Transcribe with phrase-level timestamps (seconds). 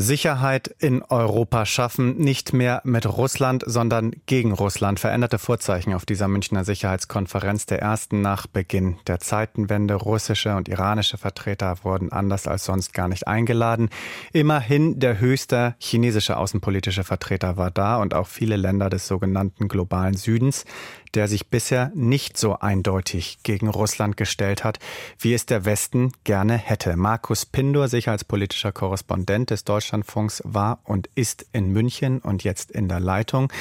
[0.00, 4.98] Sicherheit in Europa schaffen, nicht mehr mit Russland, sondern gegen Russland.
[4.98, 9.96] Veränderte Vorzeichen auf dieser Münchner Sicherheitskonferenz, der ersten nach Beginn der Zeitenwende.
[9.96, 13.90] Russische und iranische Vertreter wurden anders als sonst gar nicht eingeladen.
[14.32, 20.14] Immerhin der höchste chinesische außenpolitische Vertreter war da und auch viele Länder des sogenannten globalen
[20.16, 20.64] Südens
[21.14, 24.78] der sich bisher nicht so eindeutig gegen Russland gestellt hat,
[25.18, 26.96] wie es der Westen gerne hätte.
[26.96, 33.00] Markus Pindor, sicherheitspolitischer Korrespondent des Deutschlandfunks, war und ist in München und jetzt in der
[33.00, 33.52] Leitung.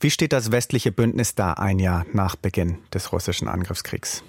[0.00, 4.22] Wie steht das westliche Bündnis da ein Jahr nach Beginn des russischen Angriffskriegs?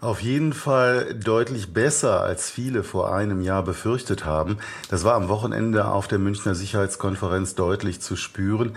[0.00, 4.58] Auf jeden Fall deutlich besser, als viele vor einem Jahr befürchtet haben.
[4.90, 8.76] Das war am Wochenende auf der Münchner Sicherheitskonferenz deutlich zu spüren.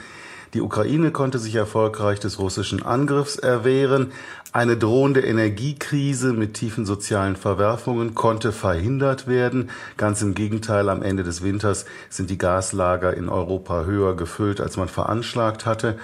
[0.54, 4.12] Die Ukraine konnte sich erfolgreich des russischen Angriffs erwehren.
[4.52, 9.70] Eine drohende Energiekrise mit tiefen sozialen Verwerfungen konnte verhindert werden.
[9.96, 14.76] Ganz im Gegenteil, am Ende des Winters sind die Gaslager in Europa höher gefüllt, als
[14.76, 16.00] man veranschlagt hatte.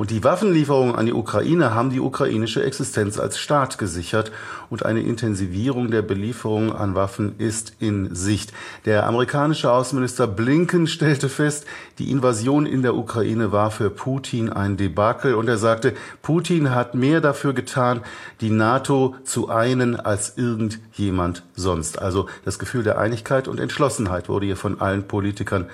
[0.00, 4.32] Und die Waffenlieferungen an die Ukraine haben die ukrainische Existenz als Staat gesichert
[4.70, 8.54] und eine Intensivierung der Belieferung an Waffen ist in Sicht.
[8.86, 11.66] Der amerikanische Außenminister Blinken stellte fest,
[11.98, 15.92] die Invasion in der Ukraine war für Putin ein Debakel und er sagte,
[16.22, 18.00] Putin hat mehr dafür getan,
[18.40, 21.98] die NATO zu einen als irgendjemand sonst.
[21.98, 25.66] Also das Gefühl der Einigkeit und Entschlossenheit wurde hier von allen Politikern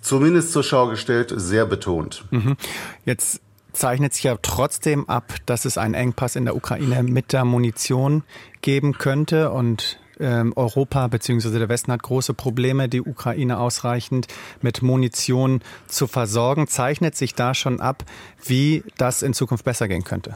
[0.00, 2.24] zumindest zur Schau gestellt, sehr betont.
[2.32, 2.56] Mhm.
[3.04, 3.40] Jetzt
[3.72, 8.22] zeichnet sich ja trotzdem ab, dass es einen Engpass in der Ukraine mit der Munition
[8.62, 11.58] geben könnte und ähm, Europa bzw.
[11.58, 14.28] der Westen hat große Probleme, die Ukraine ausreichend
[14.60, 16.66] mit Munition zu versorgen.
[16.68, 18.04] Zeichnet sich da schon ab,
[18.44, 20.34] wie das in Zukunft besser gehen könnte?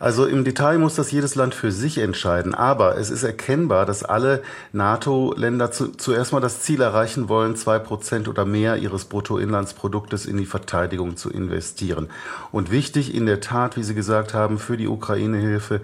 [0.00, 2.54] Also im Detail muss das jedes Land für sich entscheiden.
[2.54, 7.78] Aber es ist erkennbar, dass alle NATO-Länder zu, zuerst mal das Ziel erreichen wollen, zwei
[7.78, 12.08] Prozent oder mehr ihres Bruttoinlandsproduktes in die Verteidigung zu investieren.
[12.52, 15.80] Und wichtig in der Tat, wie Sie gesagt haben, für die Ukraine-Hilfe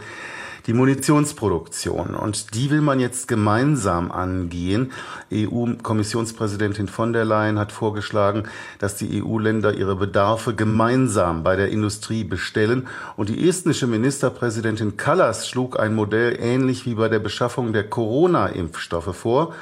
[0.66, 2.14] die Munitionsproduktion.
[2.14, 4.92] Und die will man jetzt gemeinsam angehen.
[5.32, 8.44] EU-Kommissionspräsidentin von der Leyen hat vorgeschlagen,
[8.78, 12.86] dass die EU-Länder ihre Bedarfe gemeinsam bei der Industrie bestellen.
[13.16, 19.14] Und die estnische Ministerpräsidentin Kallas schlug ein Modell ähnlich wie bei der Beschaffung der Corona-Impfstoffe
[19.14, 19.54] vor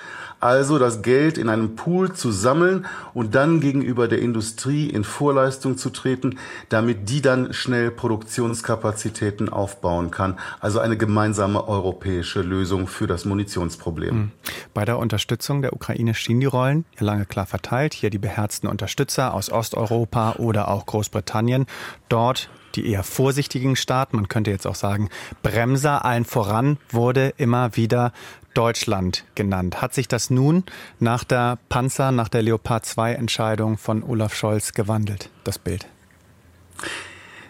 [0.42, 5.78] also das Geld in einem Pool zu sammeln und dann gegenüber der Industrie in Vorleistung
[5.78, 6.38] zu treten,
[6.68, 10.38] damit die dann schnell Produktionskapazitäten aufbauen kann.
[10.60, 14.10] Also eine gemeinsame europäische Lösung für das Munitionsproblem.
[14.10, 14.32] Hm.
[14.74, 17.94] Bei der Unterstützung der Ukraine stehen die Rollen lange klar verteilt.
[17.94, 21.66] Hier die beherzten Unterstützer aus Osteuropa oder auch Großbritannien.
[22.08, 25.08] Dort die eher vorsichtigen Staaten, man könnte jetzt auch sagen
[25.42, 28.12] Bremser, allen voran wurde immer wieder
[28.54, 29.80] Deutschland genannt.
[29.80, 30.64] Hat sich das nun
[30.98, 35.86] nach der Panzer, nach der Leopard 2 Entscheidung von Olaf Scholz gewandelt, das Bild?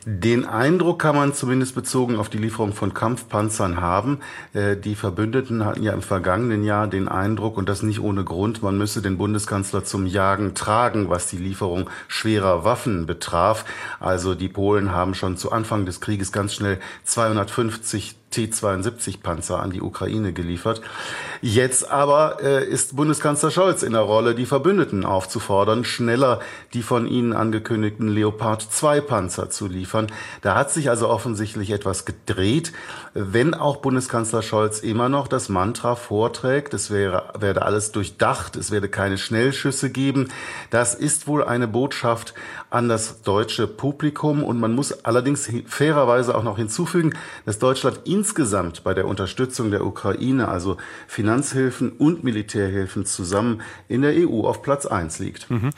[0.04, 4.18] Den Eindruck kann man zumindest bezogen auf die Lieferung von Kampfpanzern haben.
[4.52, 8.64] Äh, die Verbündeten hatten ja im vergangenen Jahr den Eindruck, und das nicht ohne Grund,
[8.64, 13.64] man müsse den Bundeskanzler zum Jagen tragen, was die Lieferung schwerer Waffen betraf.
[14.00, 19.80] Also die Polen haben schon zu Anfang des Krieges ganz schnell 250 T-72-Panzer an die
[19.80, 20.82] Ukraine geliefert.
[21.40, 26.40] Jetzt aber äh, ist Bundeskanzler Scholz in der Rolle, die Verbündeten aufzufordern, schneller
[26.72, 30.06] die von ihnen angekündigten Leopard 2 Panzer zu liefern.
[30.40, 32.72] Da hat sich also offensichtlich etwas gedreht,
[33.14, 38.70] wenn auch Bundeskanzler Scholz immer noch das Mantra vorträgt, es wäre, werde alles durchdacht, es
[38.70, 40.28] werde keine Schnellschüsse geben.
[40.70, 42.34] Das ist wohl eine Botschaft
[42.70, 48.21] an das deutsche Publikum und man muss allerdings fairerweise auch noch hinzufügen, dass Deutschland in
[48.22, 50.76] insgesamt bei der Unterstützung der Ukraine, also
[51.08, 55.50] Finanzhilfen und Militärhilfen zusammen in der EU auf Platz 1 liegt.
[55.50, 55.70] Mhm.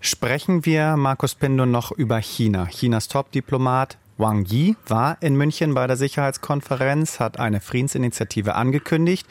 [0.00, 2.66] Sprechen wir, Markus Pindo, noch über China.
[2.66, 9.26] Chinas Top-Diplomat Wang Yi war in München bei der Sicherheitskonferenz, hat eine Friedensinitiative angekündigt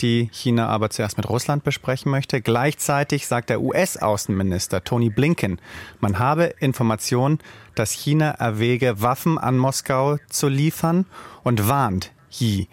[0.00, 2.40] die China aber zuerst mit Russland besprechen möchte.
[2.40, 5.60] Gleichzeitig sagt der US-Außenminister Tony Blinken,
[6.00, 7.38] man habe Informationen,
[7.74, 11.06] dass China erwäge, Waffen an Moskau zu liefern
[11.42, 12.68] und warnt Yi.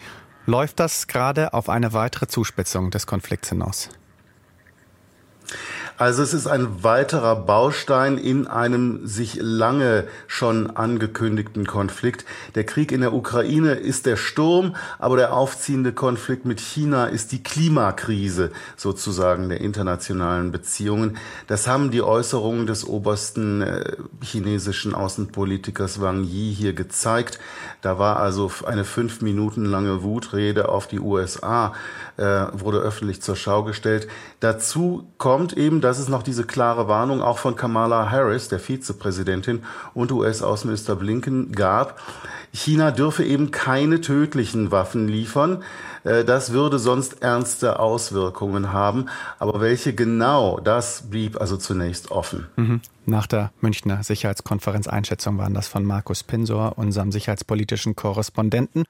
[0.45, 3.89] Läuft das gerade auf eine weitere Zuspitzung des Konflikts hinaus?
[5.97, 12.25] Also es ist ein weiterer Baustein in einem sich lange schon angekündigten Konflikt.
[12.55, 17.31] Der Krieg in der Ukraine ist der Sturm, aber der aufziehende Konflikt mit China ist
[17.31, 21.17] die Klimakrise sozusagen der internationalen Beziehungen.
[21.47, 27.39] Das haben die Äußerungen des obersten äh, chinesischen Außenpolitikers Wang Yi hier gezeigt.
[27.81, 31.73] Da war also eine fünf Minuten lange Wutrede auf die USA,
[32.17, 32.23] äh,
[32.53, 34.07] wurde öffentlich zur Schau gestellt.
[34.39, 39.63] Dazu kommt eben dass es noch diese klare Warnung auch von Kamala Harris, der Vizepräsidentin,
[39.93, 41.99] und US-Außenminister Blinken gab.
[42.53, 45.63] China dürfe eben keine tödlichen Waffen liefern.
[46.03, 49.07] Äh, das würde sonst ernste Auswirkungen haben.
[49.39, 52.47] Aber welche genau, das blieb also zunächst offen.
[52.55, 52.81] Mhm.
[53.05, 58.85] Nach der Münchner Sicherheitskonferenz Einschätzung waren das von Markus Pinsor, unserem sicherheitspolitischen Korrespondenten.